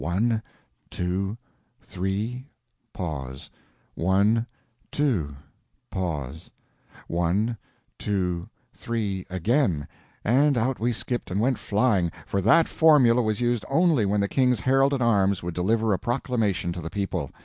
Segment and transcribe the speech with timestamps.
[0.03, 1.37] One—two—three;
[2.91, 3.51] pause;
[3.93, 5.35] one—two;
[5.91, 6.49] pause;
[7.07, 14.21] one—two—three, again—and out we skipped and went flying; for that formula was used only when
[14.21, 17.29] the King's herald at arms would deliver a proclamation to the people.